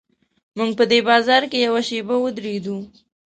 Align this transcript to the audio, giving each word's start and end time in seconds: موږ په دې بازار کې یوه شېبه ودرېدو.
موږ 0.57 0.71
په 0.79 0.83
دې 0.91 0.99
بازار 1.09 1.41
کې 1.51 1.57
یوه 1.67 1.81
شېبه 1.87 2.15
ودرېدو. 2.19 2.77